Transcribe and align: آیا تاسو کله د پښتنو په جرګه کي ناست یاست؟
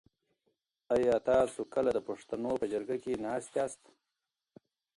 آیا 0.95 1.15
تاسو 1.29 1.61
کله 1.73 1.89
د 1.93 1.99
پښتنو 2.09 2.51
په 2.61 2.65
جرګه 2.73 2.97
کي 3.03 3.13
ناست 3.25 3.51
یاست؟ 3.57 3.81